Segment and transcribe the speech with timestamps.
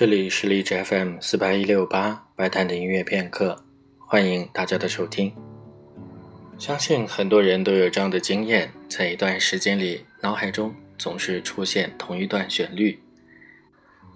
[0.00, 3.62] 这里是荔枝 FM 四八一六八白谈的音乐片刻，
[3.98, 5.30] 欢迎大家的收听。
[6.58, 12.98] 相信很多人都有这样的经验，在一段时间里，脑海中总是出现同一段旋律。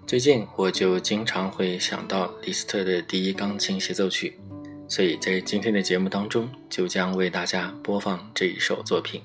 [0.07, 4.39] 最近我就经常会想到李斯特的第一钢琴协奏曲，
[4.87, 9.21] 所以在今天的节目当中，就将为大家播放这一首作品。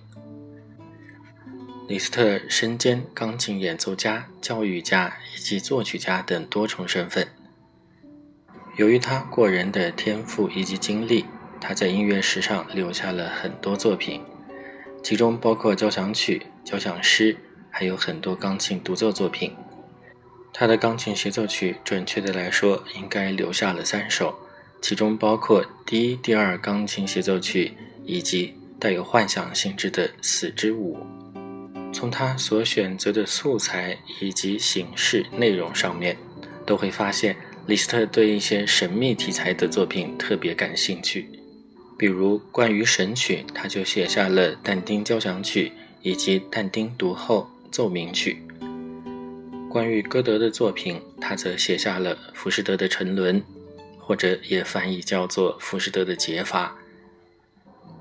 [1.91, 7.27] 李斯特身兼钢琴演奏家、教育家以及作曲家等多重身份。
[8.77, 11.24] 由于他过人的天赋以及经历，
[11.60, 14.23] 他在音乐史上留下了很多作品，
[15.02, 17.37] 其中包括交响曲、交响诗，
[17.73, 19.52] 还有很多钢琴独奏作品。
[20.52, 24.32] 他的钢琴协奏曲，准确的来说，应该留下了三首，
[24.80, 30.97] 其中包括第一、第二钢琴协奏曲，以及带有幻想性质的《死之舞》。
[31.93, 36.16] 从他所选择的素材以及形式内容上面，
[36.65, 41.29] 都会发现李斯特对一些神秘题材的作品特别感兴趣。
[41.99, 48.37] 比如关于神曲，他就写下了但丁交响曲以及但丁读后奏鸣曲；
[49.69, 53.43] 关于歌德的作品，他则写下了浮士德的沉沦，
[53.99, 56.75] 或者也翻译叫做浮士德的解法。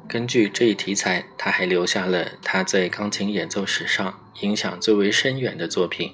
[0.10, 6.10] 根据这一题材，他还留下了他在钢琴演奏史上影响最为深远的作品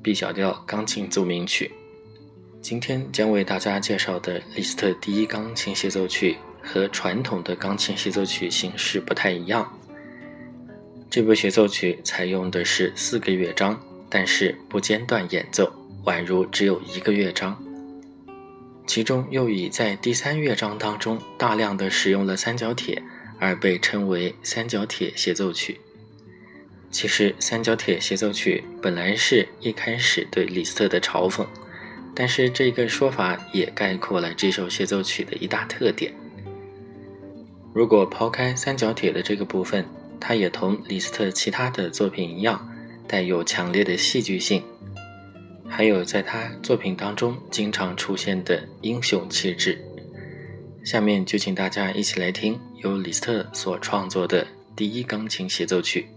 [0.02, 1.70] 《B 小调钢琴奏鸣曲》。
[2.60, 9.72] 今天将为大家介绍的李斯特第一钢琴协奏曲和传统的钢琴协奏曲形式不太一样。
[11.08, 13.80] 这部协奏曲采用的是四个乐章，
[14.10, 15.72] 但是不间断演奏，
[16.06, 17.56] 宛如只有一个乐章。
[18.84, 23.00] 其中又以在第三乐章当中大量的使用了三角铁。
[23.42, 25.80] 而被称为三角铁协奏曲。
[26.92, 31.44] 其实，三角铁协奏曲本来是一开始对李斯特的嘲讽，
[32.14, 36.12] 但是这个说法也概括了这首协奏曲的一大特点。
[37.74, 39.84] 如果抛开三角铁的这个部分，
[40.20, 42.70] 它也同李斯特其他的作品一样，
[43.08, 44.62] 带有强烈的戏剧性，
[45.68, 49.82] 还有在他作品当中经常出现的英雄气质。
[50.84, 56.08] 下面就请大家一起来听由李斯特所创作的第一钢琴协奏曲。